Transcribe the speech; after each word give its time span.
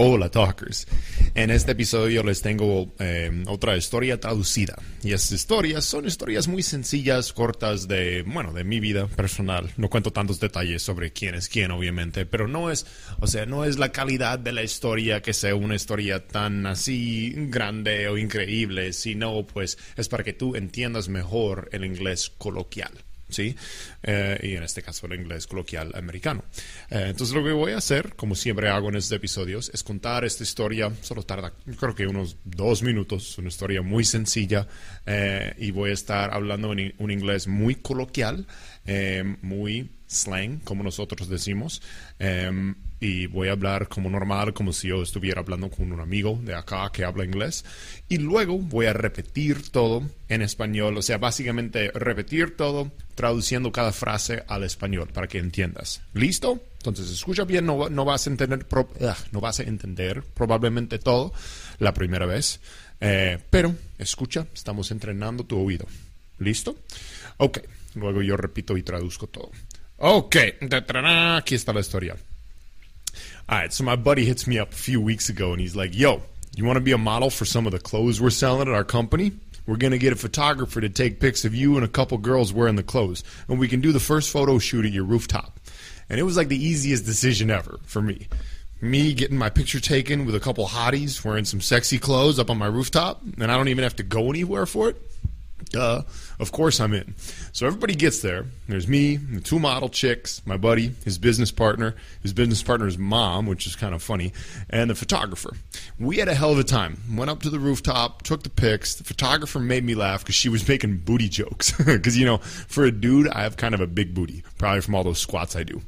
Hola 0.00 0.30
Talkers. 0.30 0.86
En 1.34 1.50
este 1.50 1.72
episodio 1.72 2.22
les 2.22 2.40
tengo 2.40 2.94
eh, 3.00 3.42
otra 3.48 3.76
historia 3.76 4.20
traducida. 4.20 4.80
Y 5.02 5.12
estas 5.12 5.32
historias 5.32 5.84
son 5.86 6.06
historias 6.06 6.46
muy 6.46 6.62
sencillas, 6.62 7.32
cortas 7.32 7.88
de, 7.88 8.22
bueno, 8.22 8.52
de 8.52 8.62
mi 8.62 8.78
vida 8.78 9.08
personal. 9.08 9.72
No 9.76 9.90
cuento 9.90 10.12
tantos 10.12 10.38
detalles 10.38 10.84
sobre 10.84 11.12
quién 11.12 11.34
es 11.34 11.48
quién, 11.48 11.72
obviamente, 11.72 12.26
pero 12.26 12.46
no 12.46 12.70
es, 12.70 12.86
o 13.18 13.26
sea, 13.26 13.44
no 13.44 13.64
es 13.64 13.76
la 13.76 13.90
calidad 13.90 14.38
de 14.38 14.52
la 14.52 14.62
historia 14.62 15.20
que 15.20 15.32
sea 15.32 15.56
una 15.56 15.74
historia 15.74 16.28
tan 16.28 16.64
así 16.66 17.32
grande 17.34 18.06
o 18.06 18.18
increíble, 18.18 18.92
sino 18.92 19.48
pues 19.48 19.78
es 19.96 20.08
para 20.08 20.22
que 20.22 20.32
tú 20.32 20.54
entiendas 20.54 21.08
mejor 21.08 21.70
el 21.72 21.84
inglés 21.84 22.30
coloquial. 22.38 22.92
¿Sí? 23.28 23.56
Eh, 24.02 24.38
y 24.42 24.56
en 24.56 24.62
este 24.62 24.82
caso 24.82 25.06
el 25.06 25.14
inglés 25.14 25.46
coloquial 25.46 25.92
americano. 25.94 26.44
Eh, 26.90 27.06
entonces 27.08 27.34
lo 27.34 27.44
que 27.44 27.52
voy 27.52 27.72
a 27.72 27.78
hacer, 27.78 28.14
como 28.16 28.34
siempre 28.34 28.68
hago 28.68 28.88
en 28.88 28.96
estos 28.96 29.16
episodios, 29.16 29.70
es 29.72 29.82
contar 29.82 30.24
esta 30.24 30.42
historia, 30.42 30.90
solo 31.02 31.22
tarda 31.22 31.52
creo 31.78 31.94
que 31.94 32.06
unos 32.06 32.36
dos 32.44 32.82
minutos, 32.82 33.38
una 33.38 33.48
historia 33.48 33.82
muy 33.82 34.04
sencilla 34.04 34.66
eh, 35.06 35.54
y 35.58 35.70
voy 35.70 35.90
a 35.90 35.94
estar 35.94 36.32
hablando 36.32 36.72
en 36.72 36.94
un 36.98 37.10
inglés 37.10 37.46
muy 37.46 37.74
coloquial, 37.76 38.46
muy 39.42 39.90
slang, 40.08 40.60
como 40.64 40.82
nosotros 40.82 41.28
decimos 41.28 41.82
y 43.00 43.26
voy 43.26 43.48
a 43.48 43.52
hablar 43.52 43.88
como 43.88 44.10
normal, 44.10 44.52
como 44.52 44.72
si 44.72 44.88
yo 44.88 45.02
estuviera 45.02 45.40
hablando 45.40 45.70
con 45.70 45.92
un 45.92 46.00
amigo 46.00 46.38
de 46.42 46.54
acá 46.54 46.90
que 46.92 47.04
habla 47.04 47.24
inglés. 47.24 47.64
Y 48.08 48.18
luego 48.18 48.58
voy 48.58 48.86
a 48.86 48.92
repetir 48.92 49.70
todo 49.70 50.02
en 50.28 50.42
español, 50.42 50.96
o 50.96 51.02
sea, 51.02 51.18
básicamente 51.18 51.90
repetir 51.92 52.56
todo, 52.56 52.90
traduciendo 53.14 53.70
cada 53.70 53.92
frase 53.92 54.42
al 54.48 54.64
español 54.64 55.08
para 55.12 55.28
que 55.28 55.38
entiendas. 55.38 56.02
¿Listo? 56.12 56.60
Entonces, 56.78 57.10
escucha 57.10 57.44
bien, 57.44 57.66
no, 57.66 57.76
vas, 57.76 58.26
a 58.26 58.30
entender 58.30 58.66
no 59.32 59.40
vas 59.40 59.60
a 59.60 59.62
entender 59.62 60.22
probablemente 60.22 60.98
todo 60.98 61.32
la 61.78 61.92
primera 61.92 62.26
vez, 62.26 62.60
eh, 63.00 63.38
pero 63.50 63.74
escucha, 63.98 64.46
estamos 64.54 64.90
entrenando 64.90 65.44
tu 65.44 65.58
oído. 65.58 65.86
¿Listo? 66.38 66.76
Ok, 67.38 67.58
luego 67.94 68.22
yo 68.22 68.36
repito 68.36 68.76
y 68.76 68.82
traduzco 68.82 69.26
todo. 69.26 69.50
Ok, 70.00 70.36
aquí 70.60 71.54
está 71.56 71.74
la 71.74 71.80
historia. 71.80 72.16
All 73.48 73.58
right, 73.58 73.72
so 73.72 73.82
my 73.82 73.96
buddy 73.96 74.24
hits 74.24 74.46
me 74.46 74.56
up 74.56 74.72
a 74.72 74.76
few 74.76 75.00
weeks 75.00 75.28
ago 75.28 75.50
and 75.50 75.60
he's 75.60 75.74
like, 75.74 75.92
Yo, 75.92 76.22
you 76.54 76.64
want 76.64 76.76
to 76.76 76.80
be 76.80 76.92
a 76.92 76.98
model 76.98 77.30
for 77.30 77.44
some 77.44 77.66
of 77.66 77.72
the 77.72 77.80
clothes 77.80 78.20
we're 78.20 78.30
selling 78.30 78.68
at 78.68 78.74
our 78.74 78.84
company? 78.84 79.32
We're 79.66 79.76
going 79.76 79.90
to 79.90 79.98
get 79.98 80.12
a 80.12 80.16
photographer 80.16 80.80
to 80.80 80.88
take 80.88 81.18
pics 81.18 81.44
of 81.44 81.52
you 81.52 81.74
and 81.74 81.84
a 81.84 81.88
couple 81.88 82.16
girls 82.18 82.52
wearing 82.52 82.76
the 82.76 82.82
clothes, 82.84 83.24
and 83.48 83.58
we 83.58 83.66
can 83.66 83.80
do 83.80 83.90
the 83.90 83.98
first 83.98 84.30
photo 84.30 84.60
shoot 84.60 84.86
at 84.86 84.92
your 84.92 85.04
rooftop. 85.04 85.58
And 86.08 86.20
it 86.20 86.22
was 86.22 86.36
like 86.36 86.48
the 86.48 86.64
easiest 86.64 87.04
decision 87.04 87.50
ever 87.50 87.80
for 87.82 88.00
me. 88.00 88.28
Me 88.80 89.12
getting 89.14 89.36
my 89.36 89.50
picture 89.50 89.80
taken 89.80 90.26
with 90.26 90.36
a 90.36 90.40
couple 90.40 90.66
hotties 90.66 91.24
wearing 91.24 91.44
some 91.44 91.60
sexy 91.60 91.98
clothes 91.98 92.38
up 92.38 92.50
on 92.50 92.56
my 92.56 92.66
rooftop, 92.66 93.20
and 93.40 93.50
I 93.50 93.56
don't 93.56 93.68
even 93.68 93.82
have 93.82 93.96
to 93.96 94.04
go 94.04 94.30
anywhere 94.30 94.64
for 94.64 94.90
it. 94.90 94.96
Duh. 95.70 96.02
Of 96.38 96.52
course 96.52 96.80
I'm 96.80 96.94
in. 96.94 97.14
So 97.52 97.66
everybody 97.66 97.94
gets 97.94 98.20
there. 98.20 98.46
There's 98.68 98.86
me, 98.88 99.16
the 99.16 99.40
two 99.40 99.58
model 99.58 99.88
chicks, 99.88 100.40
my 100.46 100.56
buddy, 100.56 100.94
his 101.04 101.18
business 101.18 101.50
partner, 101.50 101.94
his 102.22 102.32
business 102.32 102.62
partner's 102.62 102.96
mom, 102.96 103.46
which 103.46 103.66
is 103.66 103.76
kind 103.76 103.94
of 103.94 104.02
funny, 104.02 104.32
and 104.70 104.88
the 104.88 104.94
photographer. 104.94 105.54
We 105.98 106.18
had 106.18 106.28
a 106.28 106.34
hell 106.34 106.52
of 106.52 106.58
a 106.58 106.64
time. 106.64 106.98
Went 107.14 107.30
up 107.30 107.42
to 107.42 107.50
the 107.50 107.58
rooftop, 107.58 108.22
took 108.22 108.44
the 108.44 108.50
pics. 108.50 108.94
The 108.94 109.04
photographer 109.04 109.58
made 109.58 109.84
me 109.84 109.94
laugh 109.94 110.22
because 110.22 110.36
she 110.36 110.48
was 110.48 110.66
making 110.66 110.98
booty 110.98 111.28
jokes. 111.28 111.72
Because, 111.98 112.16
you 112.18 112.26
know, 112.26 112.38
for 112.38 112.84
a 112.84 112.92
dude, 112.92 113.28
I 113.28 113.42
have 113.42 113.56
kind 113.56 113.74
of 113.74 113.80
a 113.80 113.86
big 113.86 114.14
booty, 114.14 114.44
probably 114.58 114.82
from 114.82 114.94
all 114.94 115.02
those 115.04 115.18
squats 115.18 115.56
I 115.56 115.64
do. 115.64 115.80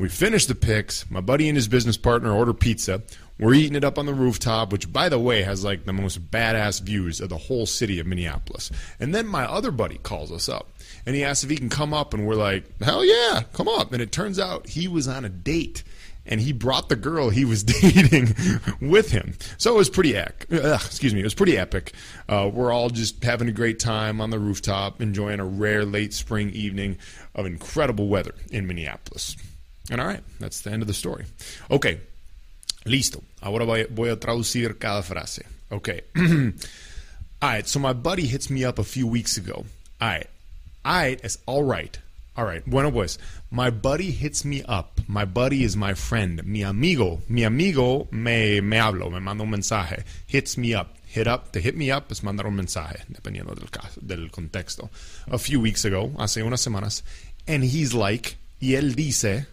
We 0.00 0.08
finish 0.08 0.46
the 0.46 0.54
pics. 0.54 1.04
My 1.10 1.20
buddy 1.20 1.46
and 1.46 1.56
his 1.56 1.68
business 1.68 1.98
partner 1.98 2.32
order 2.32 2.54
pizza. 2.54 3.02
We're 3.38 3.52
eating 3.52 3.74
it 3.74 3.84
up 3.84 3.98
on 3.98 4.06
the 4.06 4.14
rooftop, 4.14 4.72
which, 4.72 4.90
by 4.90 5.10
the 5.10 5.18
way, 5.18 5.42
has 5.42 5.62
like 5.62 5.84
the 5.84 5.92
most 5.92 6.30
badass 6.30 6.80
views 6.80 7.20
of 7.20 7.28
the 7.28 7.36
whole 7.36 7.66
city 7.66 8.00
of 8.00 8.06
Minneapolis. 8.06 8.70
And 8.98 9.14
then 9.14 9.26
my 9.26 9.44
other 9.44 9.70
buddy 9.70 9.98
calls 9.98 10.32
us 10.32 10.48
up 10.48 10.70
and 11.04 11.14
he 11.14 11.22
asks 11.22 11.44
if 11.44 11.50
he 11.50 11.56
can 11.56 11.68
come 11.68 11.92
up, 11.92 12.14
and 12.14 12.26
we're 12.26 12.34
like, 12.34 12.64
hell 12.80 13.04
yeah, 13.04 13.42
come 13.52 13.68
up. 13.68 13.92
And 13.92 14.00
it 14.00 14.10
turns 14.10 14.38
out 14.38 14.68
he 14.68 14.88
was 14.88 15.06
on 15.06 15.26
a 15.26 15.28
date 15.28 15.82
and 16.24 16.40
he 16.40 16.54
brought 16.54 16.88
the 16.88 16.96
girl 16.96 17.28
he 17.28 17.44
was 17.44 17.62
dating 17.82 18.34
with 18.80 19.10
him. 19.10 19.34
So 19.58 19.74
it 19.74 19.76
was 19.76 19.90
pretty 19.90 20.16
ec- 20.16 20.46
ugh, 20.50 20.80
excuse 20.82 21.12
me, 21.12 21.20
it 21.20 21.24
was 21.24 21.34
pretty 21.34 21.58
epic. 21.58 21.92
Uh, 22.26 22.50
we're 22.50 22.72
all 22.72 22.88
just 22.88 23.22
having 23.22 23.50
a 23.50 23.52
great 23.52 23.78
time 23.78 24.22
on 24.22 24.30
the 24.30 24.38
rooftop, 24.38 25.02
enjoying 25.02 25.40
a 25.40 25.44
rare 25.44 25.84
late 25.84 26.14
spring 26.14 26.48
evening 26.52 26.96
of 27.34 27.44
incredible 27.44 28.08
weather 28.08 28.34
in 28.50 28.66
Minneapolis. 28.66 29.36
And 29.90 30.00
all 30.00 30.06
right, 30.06 30.22
that's 30.38 30.60
the 30.62 30.70
end 30.70 30.82
of 30.82 30.88
the 30.88 30.94
story. 30.94 31.24
Okay, 31.70 32.00
Listo. 32.84 33.22
Ahora 33.42 33.64
voy, 33.64 34.10
a 34.10 34.16
traducir 34.16 34.78
cada 34.78 35.02
frase. 35.02 35.44
Okay. 35.70 36.02
all 36.16 36.52
right. 37.42 37.66
So 37.68 37.78
my 37.78 37.92
buddy 37.92 38.26
hits 38.26 38.50
me 38.50 38.64
up 38.64 38.78
a 38.78 38.84
few 38.84 39.06
weeks 39.06 39.36
ago. 39.36 39.64
All 40.00 40.08
right. 40.08 40.26
All 40.84 40.94
right 40.94 41.24
is 41.24 41.38
all 41.46 41.62
right. 41.62 41.98
All 42.36 42.44
right. 42.44 42.64
Bueno 42.66 42.90
pues. 42.90 43.18
My 43.50 43.70
buddy 43.70 44.10
hits 44.10 44.44
me 44.44 44.62
up. 44.66 45.00
My 45.06 45.24
buddy 45.24 45.62
is 45.62 45.76
my 45.76 45.94
friend. 45.94 46.44
Mi 46.44 46.62
amigo. 46.62 47.20
Mi 47.28 47.44
amigo 47.44 48.08
me, 48.10 48.60
me 48.60 48.78
hablo, 48.78 49.10
me 49.10 49.20
manda 49.20 49.44
un 49.44 49.50
mensaje. 49.50 50.04
Hits 50.26 50.56
me 50.56 50.74
up. 50.74 50.96
Hit 51.06 51.26
up. 51.26 51.52
To 51.52 51.60
hit 51.60 51.76
me 51.76 51.90
up 51.90 52.10
es 52.10 52.22
mandar 52.22 52.46
un 52.46 52.54
mensaje, 52.54 53.02
dependiendo 53.08 53.54
del, 53.54 53.68
caso, 53.68 54.00
del 54.00 54.30
contexto. 54.30 54.90
A 55.30 55.38
few 55.38 55.60
weeks 55.60 55.84
ago, 55.84 56.12
hace 56.18 56.42
unas 56.42 56.60
semanas. 56.60 57.02
And 57.48 57.64
he's 57.64 57.92
like, 57.92 58.36
y 58.60 58.74
él 58.74 58.94
dice, 58.94 59.46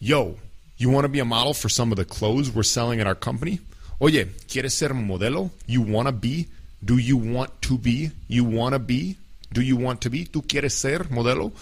yo, 0.00 0.36
you 0.78 0.90
want 0.90 1.04
to 1.04 1.08
be 1.08 1.20
a 1.20 1.24
model 1.24 1.54
for 1.54 1.68
some 1.68 1.92
of 1.92 1.96
the 1.96 2.04
clothes 2.04 2.50
we're 2.50 2.62
selling 2.62 3.00
at 3.00 3.06
our 3.06 3.14
company? 3.14 3.60
Oye, 4.00 4.24
¿quieres 4.48 4.72
ser 4.72 4.94
modelo? 4.94 5.50
You 5.66 5.82
want 5.82 6.08
to 6.08 6.12
be? 6.12 6.48
Do 6.82 6.96
you 6.96 7.18
want 7.18 7.50
to 7.62 7.76
be? 7.76 8.10
You 8.26 8.44
want 8.44 8.72
to 8.72 8.78
be? 8.78 9.16
Do 9.52 9.60
you 9.60 9.76
want 9.76 10.00
to 10.00 10.10
be? 10.10 10.24
¿Tú 10.24 10.42
quieres 10.46 10.72
ser 10.72 11.10
modelo 11.10 11.52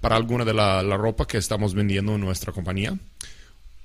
para 0.00 0.14
alguna 0.14 0.44
de 0.44 0.54
la, 0.54 0.82
la 0.82 0.96
ropa 0.96 1.26
que 1.26 1.38
estamos 1.38 1.74
vendiendo 1.74 2.14
en 2.14 2.20
nuestra 2.20 2.52
compañía? 2.52 2.96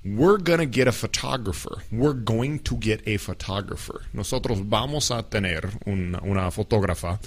We're 0.04 0.38
going 0.38 0.60
to 0.60 0.66
get 0.66 0.86
a 0.86 0.92
photographer. 0.92 1.82
We're 1.90 2.14
going 2.14 2.60
to 2.60 2.76
get 2.76 3.02
a 3.06 3.18
photographer. 3.18 4.02
Nosotros 4.12 4.60
vamos 4.68 5.10
a 5.10 5.24
tener 5.24 5.68
una, 5.86 6.20
una 6.22 6.50
fotógrafa 6.52 7.18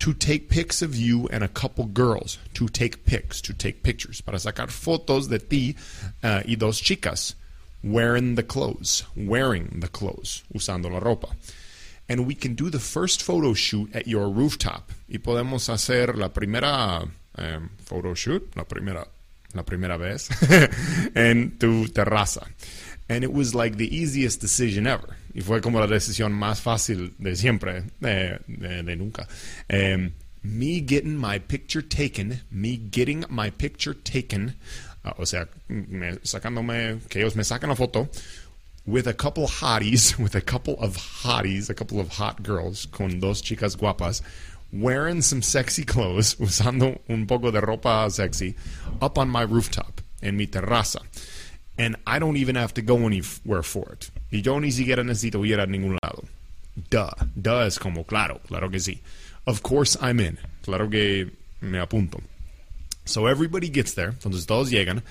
to 0.00 0.12
take 0.14 0.48
pics 0.48 0.82
of 0.82 0.94
you 0.94 1.28
and 1.28 1.42
a 1.42 1.48
couple 1.48 1.84
girls. 1.86 2.38
To 2.54 2.68
take 2.68 3.04
pics, 3.04 3.40
to 3.42 3.52
take 3.52 3.82
pictures. 3.82 4.20
Para 4.20 4.38
sacar 4.38 4.68
fotos 4.68 5.28
de 5.28 5.38
ti 5.38 5.76
uh, 6.22 6.42
y 6.46 6.54
dos 6.56 6.80
chicas 6.80 7.34
wearing 7.82 8.34
the 8.34 8.42
clothes, 8.42 9.04
wearing 9.16 9.80
the 9.80 9.88
clothes, 9.88 10.42
usando 10.54 10.90
la 10.90 11.00
ropa. 11.00 11.34
And 12.08 12.26
we 12.26 12.34
can 12.34 12.54
do 12.54 12.70
the 12.70 12.80
first 12.80 13.22
photo 13.22 13.52
shoot 13.54 13.94
at 13.94 14.06
your 14.06 14.28
rooftop. 14.28 14.90
Y 15.08 15.18
podemos 15.18 15.68
hacer 15.68 16.16
la 16.16 16.28
primera 16.28 17.06
um, 17.36 17.70
photo 17.84 18.14
shoot, 18.14 18.56
la 18.56 18.64
primera, 18.64 19.06
la 19.54 19.62
primera 19.62 19.98
vez, 19.98 20.30
en 21.14 21.58
tu 21.58 21.88
terraza. 21.88 22.46
And 23.08 23.24
it 23.24 23.32
was 23.32 23.54
like 23.54 23.76
the 23.76 23.88
easiest 23.94 24.40
decision 24.40 24.86
ever. 24.86 25.16
Y 25.34 25.40
fue 25.40 25.60
como 25.60 25.80
la 25.80 25.86
decisión 25.86 26.32
más 26.32 26.60
fácil 26.60 27.14
de 27.18 27.34
siempre, 27.36 27.84
de, 28.00 28.38
de, 28.46 28.82
de 28.82 28.96
nunca. 28.96 29.26
Um, 29.70 30.12
me 30.42 30.80
getting 30.80 31.16
my 31.16 31.38
picture 31.38 31.82
taken, 31.82 32.40
me 32.50 32.76
getting 32.76 33.24
my 33.28 33.50
picture 33.50 33.94
taken, 33.94 34.54
uh, 35.04 35.12
o 35.18 35.24
sea, 35.24 35.46
me, 35.68 36.12
sacándome, 36.22 37.00
que 37.08 37.20
ellos 37.20 37.34
me 37.34 37.42
sacan 37.42 37.68
la 37.68 37.74
foto, 37.74 38.08
with 38.86 39.06
a 39.06 39.14
couple 39.14 39.46
hotties, 39.46 40.18
with 40.22 40.34
a 40.34 40.40
couple 40.40 40.76
of 40.80 40.96
hotties, 40.96 41.68
a 41.68 41.74
couple 41.74 42.00
of 42.00 42.08
hot 42.08 42.42
girls, 42.42 42.86
con 42.86 43.20
dos 43.20 43.42
chicas 43.42 43.76
guapas, 43.76 44.22
wearing 44.72 45.22
some 45.22 45.42
sexy 45.42 45.84
clothes, 45.84 46.34
usando 46.40 46.98
un 47.08 47.26
poco 47.26 47.50
de 47.50 47.60
ropa 47.60 48.10
sexy, 48.10 48.54
up 49.00 49.18
on 49.18 49.28
my 49.28 49.42
rooftop, 49.42 50.00
en 50.22 50.36
mi 50.36 50.46
terraza. 50.46 51.00
And 51.78 51.96
I 52.06 52.18
don't 52.18 52.36
even 52.36 52.56
have 52.56 52.74
to 52.74 52.82
go 52.82 52.96
anywhere 53.06 53.62
for 53.62 53.92
it. 53.92 54.10
Y 54.32 54.40
yo 54.40 54.58
ni 54.58 54.70
siquiera 54.70 55.04
necesito 55.04 55.46
ir 55.46 55.60
a 55.60 55.66
ningún 55.66 55.98
lado. 56.02 56.24
Duh. 56.90 57.10
Duh 57.40 57.66
es 57.66 57.78
como, 57.78 58.04
claro, 58.04 58.40
claro 58.46 58.68
que 58.68 58.78
sí. 58.78 58.98
Of 59.46 59.62
course 59.62 59.96
I'm 60.00 60.20
in. 60.20 60.38
Claro 60.62 60.88
que 60.88 61.30
me 61.60 61.78
apunto. 61.78 62.20
So 63.04 63.26
everybody 63.26 63.68
gets 63.68 63.94
there. 63.94 64.12
Entonces 64.12 64.46
todos 64.46 64.70
llegan. 64.70 65.02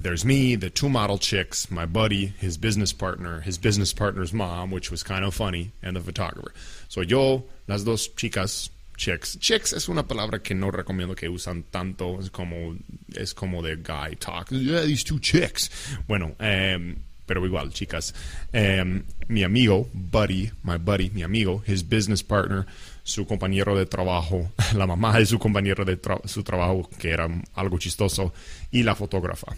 there's 0.00 0.24
me, 0.24 0.56
the 0.56 0.70
two 0.70 0.88
model 0.88 1.18
chicks, 1.18 1.70
my 1.70 1.86
buddy, 1.86 2.26
his 2.26 2.56
business 2.56 2.92
partner, 2.92 3.40
his 3.40 3.58
business 3.58 3.92
partner's 3.92 4.32
mom, 4.32 4.70
which 4.70 4.90
was 4.90 5.02
kind 5.02 5.24
of 5.24 5.34
funny, 5.34 5.72
and 5.82 5.96
the 5.96 6.00
photographer. 6.00 6.52
So 6.88 7.00
yo, 7.00 7.44
las 7.66 7.84
dos 7.84 8.08
chicas, 8.08 8.68
chicks. 8.96 9.38
Chicks 9.38 9.72
es 9.72 9.88
una 9.88 10.06
palabra 10.06 10.40
que 10.40 10.54
no 10.54 10.70
recomiendo 10.70 11.14
que 11.14 11.28
usan 11.28 11.64
tanto, 11.64 12.20
es 12.20 12.30
como, 12.30 12.76
es 13.14 13.34
como 13.34 13.62
de 13.62 13.76
guy 13.76 14.16
talk. 14.18 14.50
Yeah, 14.50 14.82
these 14.82 15.04
two 15.04 15.18
chicks. 15.18 15.70
Bueno, 16.06 16.34
um, 16.40 16.96
pero 17.26 17.44
igual, 17.44 17.72
chicas. 17.72 18.14
Um, 18.52 19.02
mi 19.28 19.42
amigo, 19.42 19.88
buddy, 19.92 20.50
my 20.62 20.78
buddy, 20.78 21.10
mi 21.10 21.22
amigo, 21.22 21.62
his 21.66 21.82
business 21.82 22.22
partner, 22.22 22.66
su 23.02 23.26
compañero 23.26 23.76
de 23.76 23.86
trabajo, 23.86 24.50
la 24.74 24.86
mamá 24.86 25.18
de 25.18 25.26
su 25.26 25.38
compañero 25.38 25.84
de 25.84 25.96
tra 25.96 26.20
su 26.24 26.42
trabajo, 26.42 26.88
que 26.98 27.10
era 27.10 27.28
algo 27.54 27.78
chistoso, 27.78 28.32
y 28.70 28.82
la 28.82 28.94
fotógrafa. 28.94 29.56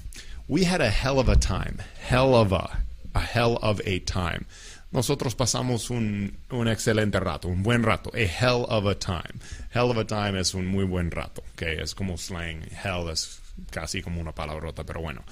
We 0.48 0.64
had 0.64 0.80
a 0.80 0.90
hell 0.90 1.18
of 1.18 1.28
a 1.28 1.36
time. 1.36 1.78
Hell 2.08 2.34
of 2.34 2.52
a, 2.52 2.84
a 3.14 3.20
hell 3.20 3.58
of 3.60 3.80
a 3.84 4.00
time. 4.00 4.46
Nosotros 4.90 5.34
pasamos 5.34 5.90
un, 5.90 6.38
un 6.50 6.68
excelente 6.68 7.20
rato, 7.20 7.48
un 7.48 7.62
buen 7.62 7.82
rato. 7.82 8.10
A 8.14 8.20
hell 8.20 8.64
of 8.68 8.86
a 8.86 8.94
time. 8.94 9.38
Hell 9.74 9.90
of 9.90 9.98
a 9.98 10.04
time 10.04 10.38
es 10.40 10.54
un 10.54 10.66
muy 10.66 10.84
buen 10.84 11.10
rato, 11.10 11.42
que 11.56 11.82
es 11.82 11.94
como 11.94 12.16
slang. 12.16 12.62
Hell 12.82 13.10
es 13.10 13.40
casi 13.70 14.00
como 14.02 14.20
una 14.20 14.32
palabrota, 14.32 14.84
pero 14.84 15.00
bueno. 15.00 15.24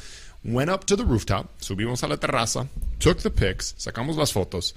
Went 0.45 0.71
up 0.71 0.85
to 0.87 0.97
the 0.97 1.05
rooftop, 1.05 1.49
subimos 1.59 2.05
a 2.05 2.09
la 2.09 2.19
terraza, 2.19 2.69
took 3.01 3.19
the 3.23 3.31
pics, 3.31 3.75
sacamos 3.79 4.17
las 4.17 4.33
fotos. 4.33 4.75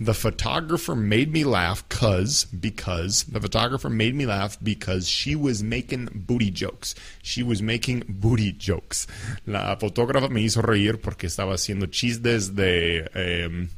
The 0.00 0.14
photographer 0.14 0.96
made 0.96 1.30
me 1.30 1.44
laugh 1.44 1.88
cause 1.88 2.46
because 2.46 3.24
the 3.30 3.38
photographer 3.38 3.88
made 3.88 4.16
me 4.16 4.26
laugh 4.26 4.58
because 4.60 5.06
she 5.06 5.36
was 5.36 5.62
making 5.62 6.08
booty 6.26 6.50
jokes. 6.50 6.96
She 7.22 7.44
was 7.44 7.62
making 7.62 8.02
booty 8.08 8.52
jokes. 8.52 9.06
La 9.46 9.76
fotógrafa 9.76 10.28
me 10.30 10.40
hizo 10.40 10.62
reír 10.62 11.00
porque 11.00 11.28
estaba 11.28 11.54
haciendo 11.54 11.86
chistes 11.86 12.56
de 12.56 13.08
eh, 13.14 13.68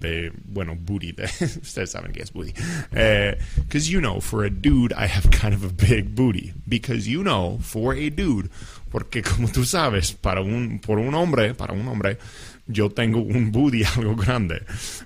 de 0.00 0.32
bueno 0.44 0.76
booty 0.76 1.12
de, 1.12 1.24
ustedes 1.62 1.90
saben 1.90 2.12
que 2.12 2.22
es 2.22 2.32
booty. 2.32 2.52
Because 2.90 3.88
uh, 3.88 3.92
you 3.92 4.00
know 4.00 4.20
for 4.20 4.44
a 4.44 4.50
dude 4.50 4.92
I 4.92 5.06
have 5.06 5.30
kind 5.30 5.54
of 5.54 5.64
a 5.64 5.72
big 5.72 6.14
booty. 6.14 6.52
Because 6.66 7.08
you 7.08 7.22
know 7.22 7.58
for 7.60 7.94
a 7.94 8.10
dude 8.10 8.50
porque 8.90 9.22
como 9.22 9.48
tú 9.48 9.64
sabes 9.64 10.12
para 10.12 10.40
un 10.40 10.78
por 10.78 10.98
un 10.98 11.14
hombre 11.14 11.54
para 11.54 11.74
un 11.74 11.86
hombre 11.88 12.18
yo 12.66 12.90
tengo 12.90 13.20
un 13.20 13.50
booty 13.50 13.82
algo 13.96 14.14
grande. 14.14 14.64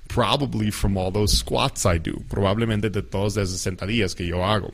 Probably 0.08 0.70
from 0.70 0.96
all 0.96 1.12
those 1.12 1.36
squats 1.36 1.86
I 1.86 1.98
do. 1.98 2.22
Probablemente 2.28 2.90
de 2.90 3.02
todas 3.02 3.36
esas 3.36 3.60
sentadillas 3.60 4.14
que 4.14 4.26
yo 4.26 4.44
hago. 4.44 4.72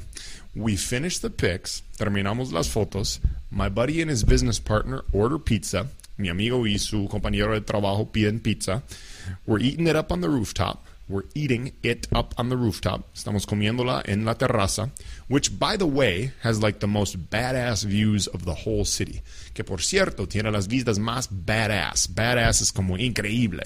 We 0.55 0.77
finished 0.77 1.23
the 1.23 1.31
pics 1.31 1.83
terminamos 1.99 2.53
las 2.53 2.69
fotos. 2.69 3.21
My 3.51 3.69
buddy 3.69 4.01
and 4.01 4.11
his 4.11 4.25
business 4.25 4.59
partner 4.59 5.05
order 5.13 5.39
pizza. 5.39 5.87
Mi 6.17 6.29
amigo 6.29 6.67
y 6.67 6.79
su 6.79 7.09
compañero 7.09 7.53
de 7.53 7.61
trabajo 7.61 8.11
piden 8.11 8.41
pizza 8.41 8.83
We're 9.47 9.61
eating 9.61 9.87
it 9.87 9.97
up 9.97 10.13
on 10.13 10.21
the 10.21 10.29
rooftop. 10.29 10.85
We're 11.09 11.25
eating 11.35 11.73
it 11.83 12.07
up 12.13 12.35
on 12.37 12.51
the 12.51 12.57
rooftop. 12.57 13.15
Estamos 13.15 13.47
comiéndola 13.47 14.03
en 14.05 14.27
la 14.27 14.35
terraza, 14.35 14.91
which, 15.29 15.59
by 15.59 15.79
the 15.79 15.87
way, 15.87 16.33
has 16.43 16.63
like 16.63 16.81
the 16.81 16.87
most 16.87 17.31
badass 17.31 17.83
views 17.85 18.27
of 18.27 18.45
the 18.45 18.53
whole 18.53 18.85
city. 18.85 19.23
Que 19.55 19.65
por 19.65 19.79
cierto, 19.79 20.27
tiene 20.27 20.51
las 20.51 20.67
vistas 20.67 20.99
más 20.99 21.29
badass. 21.29 22.09
Badass 22.15 22.61
es 22.61 22.73
como 22.73 22.99
increíble. 22.99 23.63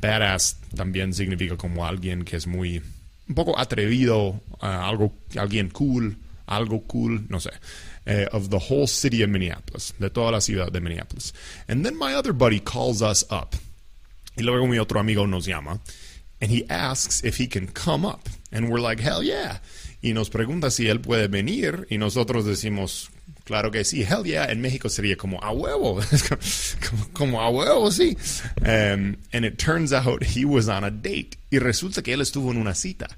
Badass 0.00 0.58
también 0.76 1.12
significa 1.12 1.56
como 1.56 1.84
alguien 1.84 2.24
que 2.24 2.36
es 2.36 2.46
muy, 2.46 2.80
un 3.28 3.34
poco 3.34 3.58
atrevido, 3.58 4.40
uh, 4.62 4.66
algo, 4.66 5.12
alguien 5.36 5.70
cool, 5.70 6.16
algo 6.46 6.86
cool, 6.86 7.26
no 7.28 7.40
sé. 7.40 7.50
Uh, 8.06 8.28
of 8.30 8.50
the 8.50 8.60
whole 8.60 8.86
city 8.86 9.24
of 9.24 9.30
Minneapolis, 9.30 9.92
de 9.98 10.08
toda 10.08 10.30
la 10.30 10.40
ciudad 10.40 10.70
de 10.70 10.80
Minneapolis. 10.80 11.32
And 11.66 11.84
then 11.84 11.98
my 11.98 12.14
other 12.14 12.32
buddy 12.32 12.60
calls 12.60 13.02
us 13.02 13.24
up. 13.28 13.56
Y 14.36 14.42
luego 14.42 14.66
mi 14.66 14.78
otro 14.78 15.00
amigo 15.00 15.26
nos 15.26 15.46
llama 15.46 15.80
and 16.40 16.50
he 16.50 16.68
asks 16.68 17.24
if 17.24 17.38
he 17.38 17.46
can 17.46 17.66
come 17.68 18.04
up. 18.04 18.28
And 18.52 18.70
we're 18.70 18.80
like, 18.80 19.00
hell 19.00 19.22
yeah. 19.22 19.58
Y 20.02 20.12
nos 20.12 20.28
pregunta 20.28 20.70
si 20.70 20.88
él 20.88 21.00
puede 21.00 21.28
venir 21.28 21.86
y 21.90 21.96
nosotros 21.96 22.44
decimos, 22.44 23.10
claro 23.44 23.70
que 23.70 23.84
sí, 23.84 24.02
hell 24.02 24.24
yeah. 24.24 24.44
En 24.44 24.60
México 24.60 24.88
sería 24.88 25.16
como 25.16 25.38
a 25.42 25.52
huevo, 25.52 26.00
como, 26.88 27.12
como 27.12 27.40
a 27.40 27.50
huevo, 27.50 27.90
sí. 27.90 28.16
Um, 28.60 29.16
and 29.32 29.44
it 29.44 29.58
turns 29.58 29.92
out 29.92 30.22
he 30.22 30.44
was 30.44 30.68
on 30.68 30.84
a 30.84 30.90
date. 30.90 31.38
Y 31.50 31.58
resulta 31.58 32.02
que 32.02 32.12
él 32.12 32.20
estuvo 32.20 32.50
en 32.50 32.58
una 32.58 32.74
cita. 32.74 33.08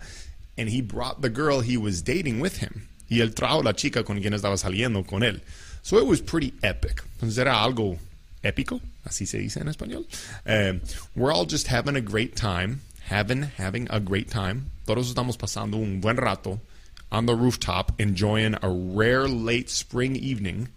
And 0.57 0.69
he 0.69 0.81
brought 0.81 1.21
the 1.23 1.31
girl 1.31 1.61
he 1.61 1.77
was 1.77 2.03
dating 2.03 2.41
with 2.41 2.59
him. 2.59 2.89
Y 3.11 3.21
él 3.21 3.35
trajo 3.35 3.63
la 3.63 3.73
chica 3.73 4.05
con 4.05 4.21
quien 4.21 4.35
estaba 4.35 4.57
saliendo 4.57 5.05
con 5.07 5.23
él. 5.23 5.43
So 5.83 5.99
it 5.99 6.07
was 6.07 6.21
pretty 6.21 6.55
epic. 6.63 7.03
Entonces 7.15 7.39
era 7.39 7.63
algo 7.63 7.99
épico, 8.43 8.81
así 9.05 9.27
se 9.27 9.39
dice 9.39 9.61
en 9.61 9.69
español. 9.69 10.07
Uh, 10.47 10.79
we're 11.15 11.33
all 11.33 11.47
just 11.47 11.69
having 11.69 11.97
a 11.97 12.01
great 12.01 12.37
time, 12.37 12.81
having, 13.09 13.43
having 13.57 13.87
a 13.91 14.01
great 14.01 14.29
time. 14.31 14.71
Todos 14.87 15.09
estamos 15.09 15.37
pasando 15.37 15.77
un 15.77 16.01
buen 16.01 16.17
rato 16.17 16.61
on 17.11 17.27
the 17.27 17.35
rooftop, 17.35 17.93
enjoying 17.99 18.55
a 18.63 18.69
rare 18.69 19.29
late 19.29 19.71
spring 19.71 20.17
evening 20.17 20.69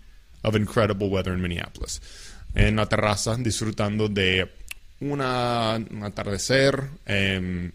of 0.43 0.55
incredible 0.55 1.09
weather 1.09 1.33
in 1.33 1.41
Minneapolis. 1.41 1.99
En 2.55 2.77
la 2.77 2.85
terraza, 2.85 3.35
disfrutando 3.41 4.13
de 4.13 4.49
una, 5.01 5.75
un 5.75 6.03
atardecer. 6.03 6.89
Um, 7.07 7.71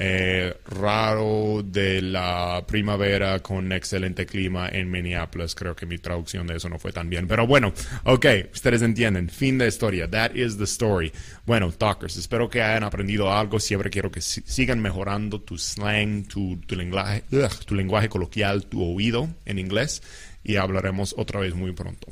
eh, 0.00 0.54
raro 0.64 1.62
de 1.64 2.00
la 2.00 2.64
primavera 2.68 3.40
con 3.40 3.72
excelente 3.72 4.26
clima 4.26 4.68
en 4.68 4.88
Minneapolis. 4.88 5.56
Creo 5.56 5.74
que 5.74 5.86
mi 5.86 5.98
traducción 5.98 6.46
de 6.46 6.56
eso 6.56 6.68
no 6.68 6.78
fue 6.78 6.92
tan 6.92 7.10
bien. 7.10 7.26
Pero 7.26 7.48
bueno, 7.48 7.72
ok, 8.04 8.26
ustedes 8.52 8.82
entienden. 8.82 9.28
Fin 9.28 9.58
de 9.58 9.66
historia. 9.66 10.08
That 10.08 10.36
is 10.36 10.56
the 10.56 10.64
story. 10.64 11.12
Bueno, 11.44 11.72
talkers, 11.72 12.16
espero 12.16 12.48
que 12.48 12.62
hayan 12.62 12.84
aprendido 12.84 13.32
algo. 13.32 13.58
Siempre 13.58 13.90
quiero 13.90 14.12
que 14.12 14.20
sigan 14.20 14.80
mejorando 14.80 15.40
tu 15.40 15.58
slang, 15.58 16.28
tu, 16.28 16.60
lenguaje, 16.68 17.24
tu 17.66 17.74
lenguaje 17.74 18.08
coloquial, 18.08 18.66
tu 18.66 18.82
oído 18.82 19.28
en 19.44 19.58
inglés. 19.58 20.02
Y 20.44 20.56
hablaremos 20.56 21.14
otra 21.18 21.40
vez 21.40 21.56
muy 21.56 21.72
pronto. 21.72 22.06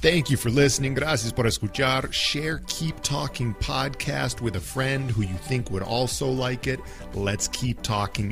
Thank 0.00 0.28
you 0.28 0.36
for 0.36 0.50
listening. 0.50 0.94
Gracias 0.94 1.32
por 1.32 1.46
escuchar. 1.46 2.12
Share 2.12 2.60
Keep 2.66 3.00
Talking 3.02 3.54
podcast 3.54 4.42
with 4.42 4.56
a 4.56 4.60
friend 4.60 5.10
who 5.10 5.22
you 5.22 5.34
think 5.34 5.70
would 5.70 5.82
also 5.82 6.28
like 6.28 6.66
it. 6.66 6.78
Let's 7.14 7.48
keep 7.48 7.80
talking 7.82 8.30